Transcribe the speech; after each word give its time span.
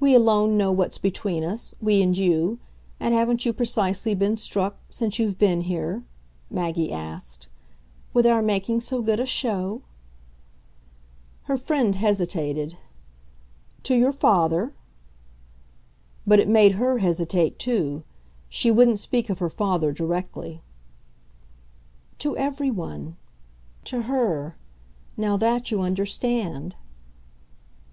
We 0.00 0.16
alone 0.16 0.58
know 0.58 0.72
what's 0.72 0.98
between 0.98 1.44
us 1.44 1.76
we 1.80 2.02
and 2.02 2.18
you; 2.18 2.58
and 2.98 3.14
haven't 3.14 3.46
you 3.46 3.52
precisely 3.52 4.16
been 4.16 4.36
struck, 4.36 4.74
since 4.90 5.20
you've 5.20 5.38
been 5.38 5.60
here," 5.60 6.02
Maggie 6.50 6.90
asked, 6.90 7.46
"with 8.12 8.26
our 8.26 8.42
making 8.42 8.80
so 8.80 9.00
good 9.00 9.20
a 9.20 9.26
show?" 9.26 9.82
Her 11.44 11.56
friend 11.56 11.94
hesitated. 11.94 12.78
"To 13.84 13.94
your 13.94 14.10
father?" 14.10 14.74
But 16.26 16.40
it 16.40 16.48
made 16.48 16.72
her 16.72 16.98
hesitate 16.98 17.56
too; 17.60 18.02
she 18.48 18.72
wouldn't 18.72 18.98
speak 18.98 19.30
of 19.30 19.38
her 19.38 19.48
father 19.48 19.92
directly. 19.92 20.62
"To 22.18 22.36
everyone. 22.36 23.16
To 23.84 24.02
her 24.02 24.56
now 25.16 25.36
that 25.36 25.70
you 25.70 25.80
understand." 25.80 26.74